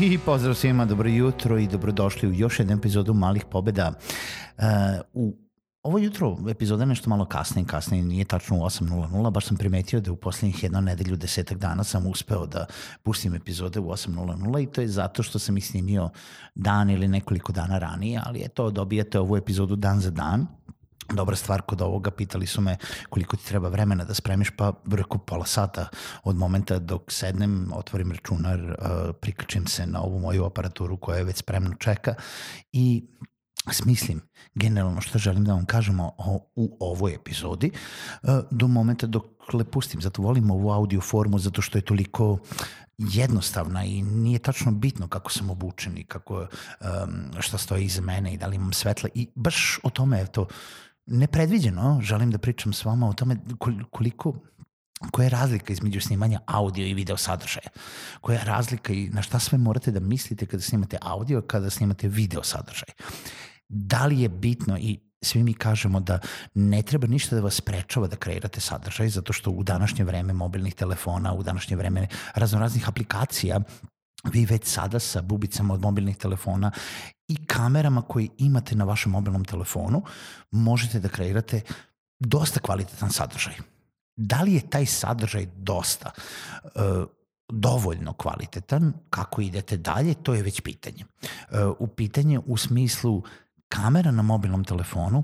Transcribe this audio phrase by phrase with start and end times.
[0.00, 3.92] I pozdrav svima, dobro jutro i dobrodošli u još jednu epizodu Malih pobeda.
[4.58, 4.64] Uh,
[5.12, 5.36] u
[5.82, 10.00] ovo jutro epizoda je nešto malo kasnije, kasnije nije tačno u 8.00, baš sam primetio
[10.00, 12.66] da u poslednjih jedno nedelju, desetak dana sam uspeo da
[13.02, 16.10] pustim epizode u 8.00 i to je zato što sam ih snimio
[16.54, 20.46] dan ili nekoliko dana ranije, ali eto, dobijate ovu epizodu dan za dan
[21.12, 22.76] dobra stvar kod ovoga, pitali su me
[23.10, 25.88] koliko ti treba vremena da spremiš, pa rekao pola sata
[26.24, 31.24] od momenta dok sednem, otvorim računar, uh, prikačim se na ovu moju aparaturu koja je
[31.24, 32.14] već spremno čeka
[32.72, 33.04] i
[33.72, 34.20] smislim
[34.54, 37.70] generalno što želim da vam kažemo o, u ovoj epizodi
[38.22, 40.00] uh, do momenta dok le pustim.
[40.00, 42.38] Zato volim ovu audio formu zato što je toliko
[42.98, 48.34] jednostavna i nije tačno bitno kako sam obučen i kako, um, šta stoji iza mene
[48.34, 50.46] i da li imam svetla i baš o tome, eto,
[51.06, 53.36] nepredviđeno želim da pričam s vama o tome
[53.90, 54.34] koliko
[55.10, 57.68] koja je razlika između snimanja audio i video sadržaja,
[58.20, 62.08] koja je razlika i na šta sve morate da mislite kada snimate audio, kada snimate
[62.08, 62.88] video sadržaj.
[63.68, 66.18] Da li je bitno i svi mi kažemo da
[66.54, 70.74] ne treba ništa da vas sprečava da kreirate sadržaj, zato što u današnje vreme mobilnih
[70.74, 73.60] telefona, u današnje vreme raznoraznih aplikacija,
[74.32, 76.70] vi već sada sa bubicama od mobilnih telefona
[77.28, 80.02] i kamerama koje imate na vašem mobilnom telefonu
[80.50, 81.60] možete da kreirate
[82.18, 83.54] dosta kvalitetan sadržaj.
[84.16, 86.10] Da li je taj sadržaj dosta
[86.64, 86.70] uh,
[87.48, 91.04] dovoljno kvalitetan, kako idete dalje, to je već pitanje.
[91.04, 93.22] Uh, u pitanje u smislu
[93.68, 95.22] kamera na mobilnom telefonu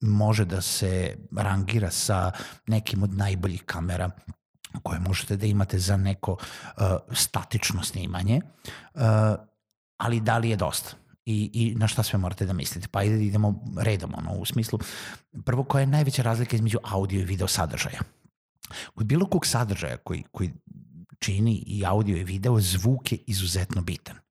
[0.00, 2.32] može da se rangira sa
[2.66, 4.10] nekim od najboljih kamera
[4.82, 6.82] koje možete da imate za neko uh,
[7.12, 8.40] statično snimanje,
[8.94, 9.00] uh,
[9.96, 11.03] ali da li je dosta?
[11.26, 12.88] I, i na šta sve morate da mislite.
[12.88, 14.78] Pa idemo redom, ono, u smislu,
[15.44, 18.00] prvo koja je najveća razlika između audio i video sadržaja.
[18.94, 20.52] Kod bilo kog sadržaja koji, koji
[21.18, 24.24] čini i audio i video, zvuk je izuzetno bitan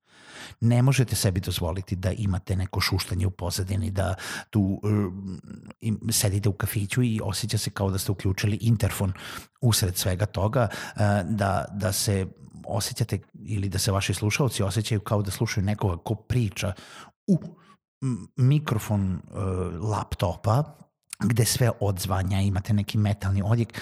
[0.63, 4.15] ne možete sebi dozvoliti da imate neko šuštanje u pozadini, da
[4.49, 9.13] tu uh, sedite u kafiću i osjeća se kao da ste uključili interfon
[9.61, 12.27] usred svega toga, uh, da, da se
[12.67, 16.73] osjećate ili da se vaši slušalci osjećaju kao da slušaju nekoga ko priča
[17.27, 17.39] u
[18.35, 20.63] mikrofon uh, laptopa
[21.19, 23.81] gde sve odzvanja, imate neki metalni odjek,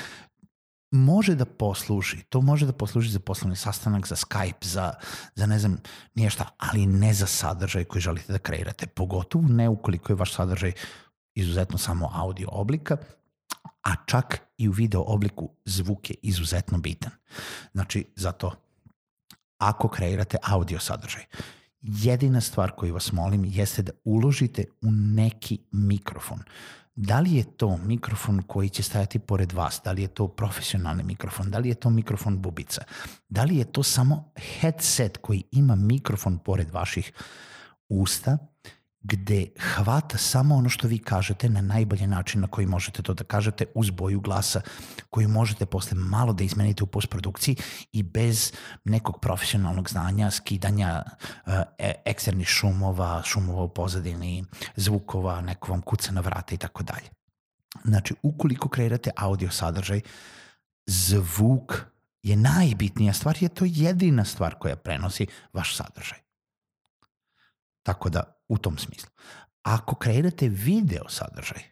[0.92, 4.94] može da posluži, to može da posluži za poslovni sastanak, za Skype, za,
[5.36, 5.78] za ne znam,
[6.16, 10.34] nije šta, ali ne za sadržaj koji želite da kreirate, pogotovo ne ukoliko je vaš
[10.34, 10.72] sadržaj
[11.34, 12.98] izuzetno samo audio oblika,
[13.84, 17.12] a čak i u video obliku zvuk je izuzetno bitan.
[17.74, 18.56] Znači, zato
[19.62, 21.26] ako kreirate audio sadržaj,
[21.82, 26.40] jedina stvar koju vas molim jeste da uložite u neki mikrofon.
[26.96, 29.82] Da li je to mikrofon koji će stajati pored vas?
[29.84, 31.52] Da li je to profesionalni mikrofon?
[31.52, 32.84] Da li je to mikrofon bubica?
[33.30, 37.12] Da li je to samo headset koji ima mikrofon pored vaših
[37.90, 38.38] usta
[39.04, 43.24] gde hvata samo ono što vi kažete na najbolji način na koji možete to da
[43.24, 44.62] kažete uz boju glasa
[45.10, 47.56] koju možete posle malo da izmenite u postprodukciji
[47.92, 48.54] i bez
[48.84, 51.04] nekog profesionalnog znanja, skidanja
[51.46, 51.54] uh,
[52.06, 54.46] eksternih šumova, šumova u pozadini,
[54.76, 57.10] zvukova, neko vam kuca na vrata i tako dalje.
[57.84, 60.02] Znači, ukoliko kreirate audio sadržaj,
[60.86, 61.74] zvuk
[62.24, 66.20] je najbitnija stvar, je to jedina stvar koja prenosi vaš sadržaj.
[67.84, 69.10] Tako da u tom smislu.
[69.64, 71.64] Ako kreirate video sadržaj,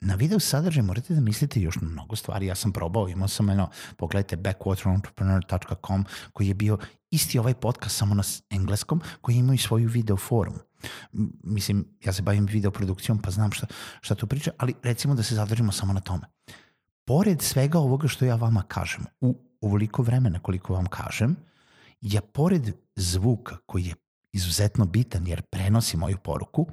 [0.00, 2.46] na video sadržaj morate da mislite još na mnogo stvari.
[2.46, 6.78] Ja sam probao, imao sam eno, pogledajte backwaterentrepreneur.com koji je bio
[7.10, 10.54] isti ovaj podcast samo na engleskom, koji ima i svoju video forum.
[11.44, 13.66] Mislim, ja se bavim video produkcijom pa znam šta,
[14.00, 16.26] šta tu priča, ali recimo da se zadržimo samo na tome.
[17.04, 21.36] Pored svega ovoga što ja vama kažem, u ovoliko vremena koliko vam kažem,
[22.00, 23.94] ja pored zvuka koji je
[24.36, 26.66] izuzetno bitan jer prenosi moju poruku,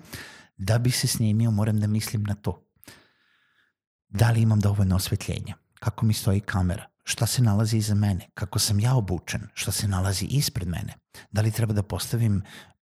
[0.58, 2.64] da bi se snimio moram da mislim na to.
[4.10, 5.56] Da li imam dovoljno osvetljenja?
[5.80, 6.94] Kako mi stoji kamera?
[7.04, 10.94] šta se nalazi iza mene, kako sam ja obučen, šta se nalazi ispred mene.
[11.32, 12.42] Da li treba da postavim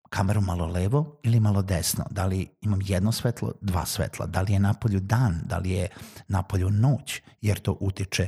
[0.09, 4.53] kameru malo levo ili malo desno, da li imam jedno svetlo, dva svetla, da li
[4.53, 5.89] je napolju dan, da li je
[6.27, 8.27] napolju noć, jer to utiče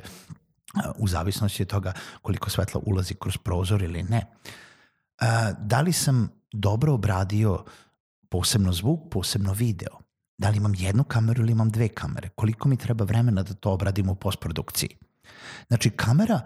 [0.97, 4.25] u zavisnosti od toga koliko svetla ulazi kroz prozor ili ne.
[5.59, 7.63] Da li sam dobro obradio
[8.29, 9.99] posebno zvuk, posebno video?
[10.37, 12.29] Da li imam jednu kameru ili imam dve kamere?
[12.29, 14.89] Koliko mi treba vremena da to obradim u postprodukciji?
[15.67, 16.41] Znači, kamera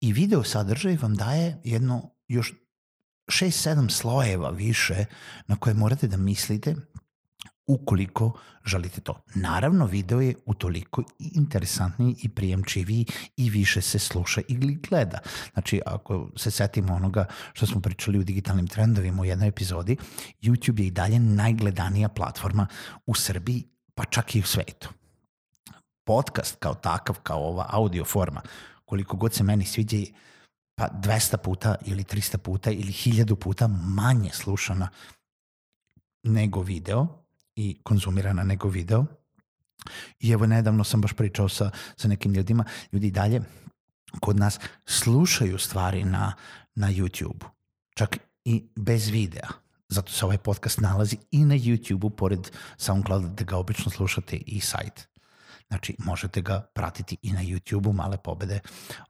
[0.00, 2.52] i video sadržaj vam daje jedno još
[3.26, 5.04] 6-7 slojeva više
[5.46, 6.76] na koje morate da mislite
[7.66, 8.32] ukoliko
[8.64, 9.22] želite to.
[9.34, 15.18] Naravno, video je utoliko interesantniji i prijemčiviji i više se sluša ili gleda.
[15.52, 19.96] Znači, ako se setimo onoga što smo pričali u digitalnim trendovima u jednoj epizodi,
[20.42, 22.66] YouTube je i dalje najgledanija platforma
[23.06, 23.64] u Srbiji,
[23.94, 24.88] pa čak i u svetu.
[26.06, 28.42] Podcast kao takav, kao ova audio forma,
[28.84, 29.96] koliko god se meni sviđa
[30.78, 34.88] pa 200 puta ili 300 puta ili 1000 puta manje slušana
[36.22, 37.25] nego video
[37.56, 39.04] i konzumirana nego video.
[40.20, 43.42] I evo nedavno sam baš pričao sa, sa nekim ljudima, ljudi dalje
[44.20, 46.32] kod nas slušaju stvari na,
[46.74, 47.44] na YouTube,
[47.94, 49.48] čak i bez videa.
[49.88, 54.60] Zato se ovaj podcast nalazi i na YouTube-u, pored SoundClouda da ga obično slušate i
[54.60, 55.08] sajt.
[55.68, 58.60] Znači, možete ga pratiti i na YouTube-u, male pobede,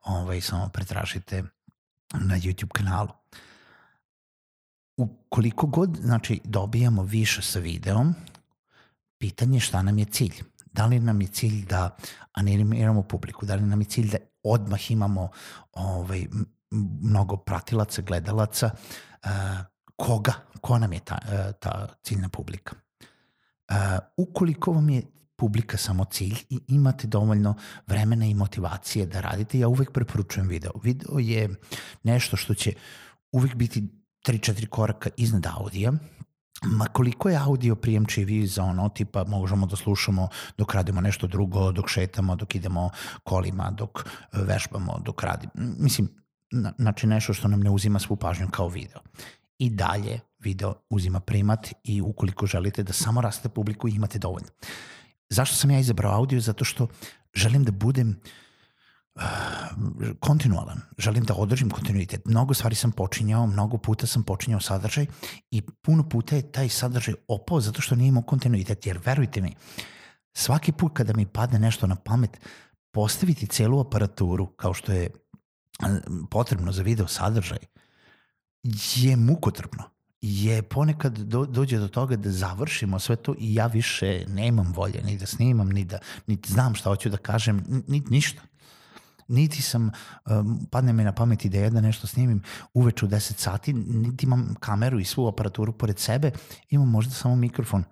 [0.03, 1.43] ovaj, samo pretražite
[2.15, 3.09] na YouTube kanalu.
[4.97, 8.15] Ukoliko god znači, dobijamo više sa videom,
[9.19, 10.43] pitanje je šta nam je cilj.
[10.73, 11.97] Da li nam je cilj da
[12.33, 15.31] animiramo publiku, da li nam je cilj da odmah imamo
[15.73, 16.27] ovaj,
[17.03, 18.71] mnogo pratilaca, gledalaca,
[19.25, 19.31] uh,
[19.97, 22.77] koga, ko nam je ta, uh, ta ciljna publika.
[23.71, 23.77] Uh,
[24.17, 25.03] ukoliko vam je
[25.37, 27.55] publika samo cilj i imate dovoljno
[27.87, 30.73] vremena i motivacije da radite, ja uvek preporučujem video.
[30.83, 31.49] Video je
[32.03, 32.73] nešto što će
[33.33, 33.83] uvek biti
[34.27, 35.93] 3-4 koraka iznad audija,
[36.63, 41.73] ma koliko je audio prijemčiviji za ono, tipa možemo da slušamo dok radimo nešto drugo,
[41.73, 42.91] dok šetamo, dok idemo
[43.25, 45.53] kolima, dok e, vežbamo, dok radimo.
[45.79, 46.09] Mislim,
[46.79, 49.01] znači nešto što nam ne uzima svu pažnju kao video.
[49.59, 54.49] I dalje video uzima primat i ukoliko želite da samo raste publiku imate dovoljno.
[55.29, 56.41] Zašto sam ja izabrao audio?
[56.41, 56.87] Zato što
[57.35, 58.17] želim da budem uh,
[60.21, 60.81] kontinualan.
[60.99, 62.25] Želim da održim kontinuitet.
[62.25, 65.07] Mnogo stvari sam počinjao, mnogo puta sam počinjao sadržaj
[65.51, 68.87] i puno puta je taj sadržaj opao zato što nije imao kontinuitet.
[68.87, 69.55] Jer verujte mi,
[70.33, 72.41] svaki put kada mi padne nešto na pamet,
[72.91, 75.11] postaviti celu aparaturu kao što je
[76.31, 77.59] potrebno za video sadržaj
[78.95, 79.85] je mukotrpno
[80.21, 85.03] je ponekad do, dođe do toga da završimo sve to i ja više nemam volje
[85.05, 88.43] ni da snimam, ni da ni znam šta hoću da kažem, ni, ništa.
[89.29, 89.91] Niti sam,
[90.31, 92.43] um, padne mi na pameti da jedna nešto snimim
[92.75, 96.31] uveče u 10 sati, niti imam kameru i svu aparaturu pored sebe,
[96.71, 97.85] imam možda samo mikrofon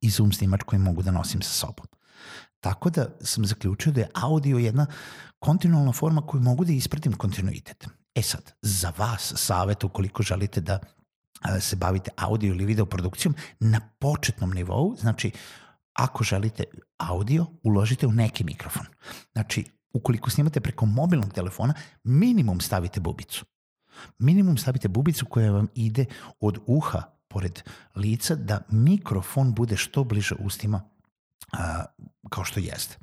[0.00, 1.86] i zoom snimač koji mogu da nosim sa sobom.
[2.60, 4.86] Tako da sam zaključio da je audio jedna
[5.38, 7.86] kontinualna forma koju mogu da ispratim kontinuitet.
[8.14, 10.78] E sad, za vas savjet ukoliko želite da
[11.60, 15.30] se bavite audio ili video produkcijom na početnom nivou, znači
[15.92, 16.64] ako želite
[16.96, 18.86] audio, uložite u neki mikrofon.
[19.32, 19.64] Znači,
[19.96, 21.74] ukoliko snimate preko mobilnog telefona,
[22.04, 23.44] minimum stavite bubicu.
[24.18, 26.04] Minimum stavite bubicu koja vam ide
[26.40, 27.62] od uha pored
[27.94, 30.80] lica da mikrofon bude što bliže ustima
[31.52, 31.84] a,
[32.30, 32.96] kao što jeste.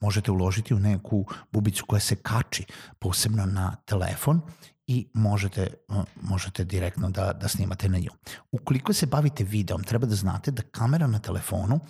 [0.00, 2.64] Možete uložiti u neku bubicu koja se kači
[2.98, 4.40] posebno na telefon
[4.86, 5.74] i možete,
[6.22, 8.10] možete direktno da, da snimate na nju.
[8.52, 11.80] Ukoliko se bavite videom, treba da znate da kamera na telefonu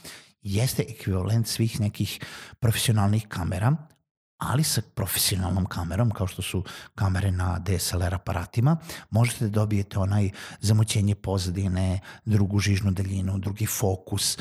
[0.42, 2.20] jeste ekvivalent svih nekih
[2.58, 3.76] profesionalnih kamera,
[4.38, 6.64] ali sa profesionalnom kamerom, kao što su
[6.94, 8.76] kamere na DSLR aparatima,
[9.10, 14.38] možete da dobijete onaj zamućenje pozadine, drugu žižnu daljinu, drugi fokus.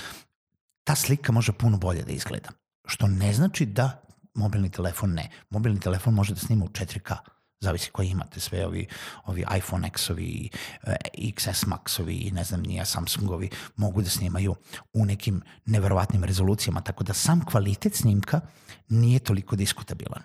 [0.83, 2.49] Ta slika može puno bolje da izgleda.
[2.87, 4.01] Što ne znači da
[4.33, 5.29] mobilni telefon ne.
[5.49, 7.15] Mobilni telefon može da snima u 4K
[7.59, 8.87] zavisi koji imate, sve ovi,
[9.25, 10.49] ovi iPhone X-ovi,
[10.83, 14.55] eh, XS Max-ovi i ne znam nije Samsungovi mogu da snimaju
[14.93, 18.41] u nekim neverovatnim rezolucijama, tako da sam kvalitet snimka
[18.89, 20.23] nije toliko diskutabilan.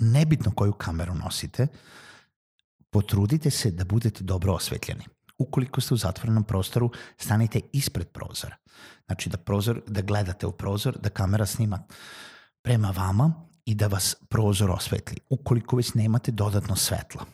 [0.00, 1.66] Nebitno koju kameru nosite,
[2.90, 5.04] potrudite se da budete dobro osvetljeni.
[5.38, 8.56] Ukoliko ste u zatvorenom prostoru, stanite ispred prozora.
[9.06, 11.82] Znači da, prozor, da gledate u prozor, da kamera snima
[12.62, 17.24] prema vama i da vas prozor osvetli, ukoliko već nemate dodatno svetla.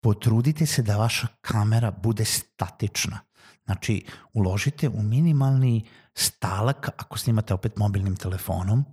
[0.00, 3.18] Potrudite se da vaša kamera bude statična.
[3.64, 8.84] Znači, uložite u minimalni stalak, ako snimate opet mobilnim telefonom,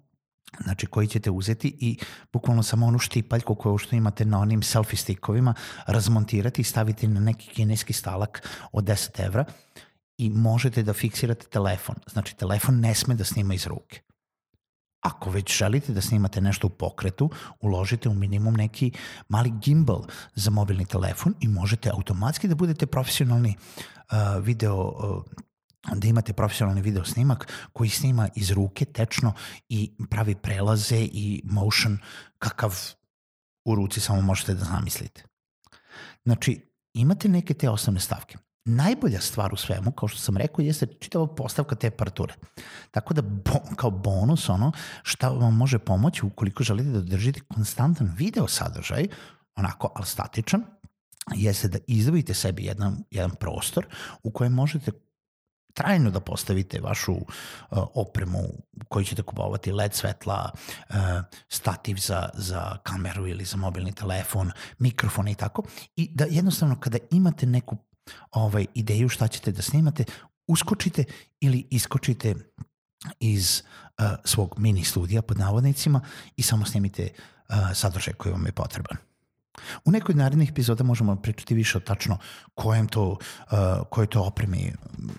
[0.64, 2.00] znači koji ćete uzeti i
[2.34, 5.54] bukvalno samo onu štipaljku koju što imate na onim selfie stickovima
[5.86, 9.46] razmontirati i staviti na neki kineski stalak od 10 evra
[10.18, 11.96] i možete da fiksirate telefon.
[12.12, 14.02] Znači telefon ne sme da snima iz ruke.
[15.04, 17.30] Ako već želite da snimate nešto u pokretu,
[17.62, 18.92] uložite u minimum neki
[19.30, 20.04] mali gimbal
[20.36, 25.24] za mobilni telefon i možete automatski da budete profesionalni uh, video uh,
[25.92, 29.34] da imate profesionalni video snimak koji snima iz ruke tečno
[29.70, 31.98] i pravi prelaze i motion
[32.40, 32.80] kakav
[33.66, 35.24] u ruci samo možete da zamislite.
[36.26, 36.62] Znači,
[36.94, 38.38] imate neke te osnovne stavke.
[38.66, 42.34] Najbolja stvar u svemu, kao što sam rekao, jeste čitava postavka te aparature.
[42.92, 44.72] Tako da bo, kao bonus ono
[45.04, 49.08] šta vam može pomoći ukoliko želite da držite konstantan video sadržaj,
[49.56, 50.64] onako, ali statičan,
[51.36, 53.86] jeste da izdvojite sebi jedan, jedan prostor
[54.24, 54.92] u kojem možete
[55.74, 57.24] trajno da postavite vašu uh,
[57.94, 58.40] opremu
[58.88, 60.52] koju ćete kupovati, LED svetla,
[60.90, 60.96] uh,
[61.50, 65.64] stativ za, za kameru ili za mobilni telefon, mikrofon i tako.
[65.96, 67.78] I da jednostavno kada imate neku
[68.32, 70.04] ovaj, ideju šta ćete da snimate,
[70.48, 71.04] uskočite
[71.40, 72.36] ili iskočite
[73.20, 73.62] iz
[73.98, 76.02] uh, svog mini studija pod navodnicima
[76.36, 77.10] i samo snimite
[77.50, 78.98] uh, sadržaj koji vam je potreban.
[79.86, 82.18] U nekoj narednih epizoda možemo pričati više o tačno
[82.54, 83.18] kojem to, uh,
[83.90, 84.74] koje to opremi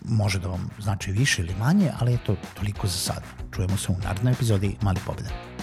[0.05, 3.23] može da vam znači više ili manje, ali je to toliko za sad.
[3.55, 5.54] Čujemo se u narednoj epizodi Mali pobeda.